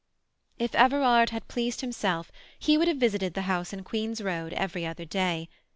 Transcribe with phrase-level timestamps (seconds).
[0.57, 4.83] If Everard had pleased himself he would have visited the house in Queen's Road every
[4.83, 5.47] other day.